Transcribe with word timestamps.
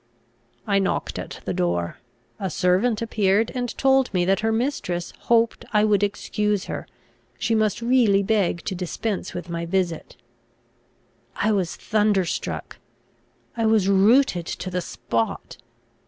I 0.65 0.79
knocked 0.79 1.19
at 1.19 1.41
the 1.45 1.53
door. 1.53 1.97
A 2.39 2.49
servant 2.49 3.03
appeared, 3.03 3.51
and 3.53 3.69
told 3.77 4.11
me 4.15 4.25
that 4.25 4.39
her 4.39 4.51
mistress 4.51 5.13
hoped 5.25 5.63
I 5.73 5.83
would 5.83 6.01
excuse 6.01 6.65
her; 6.65 6.87
she 7.37 7.53
must 7.53 7.83
really 7.83 8.23
beg 8.23 8.65
to 8.65 8.73
dispense 8.73 9.35
with 9.35 9.47
my 9.47 9.67
visit. 9.67 10.15
I 11.35 11.51
was 11.51 11.75
thunderstruck. 11.75 12.79
I 13.55 13.67
was 13.67 13.87
rooted 13.89 14.47
to 14.47 14.71
the 14.71 14.81
spot. 14.81 15.57